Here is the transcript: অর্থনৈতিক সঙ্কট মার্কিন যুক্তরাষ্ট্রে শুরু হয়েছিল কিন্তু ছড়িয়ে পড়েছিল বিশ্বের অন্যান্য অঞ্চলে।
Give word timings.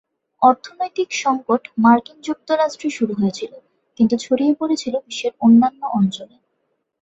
অর্থনৈতিক 0.41 1.09
সঙ্কট 1.15 1.63
মার্কিন 1.77 2.17
যুক্তরাষ্ট্রে 2.21 2.89
শুরু 2.89 3.13
হয়েছিল 3.13 3.51
কিন্তু 3.99 4.15
ছড়িয়ে 4.17 4.53
পড়েছিল 4.59 4.93
বিশ্বের 5.07 5.33
অন্যান্য 5.41 5.81
অঞ্চলে। 5.93 6.35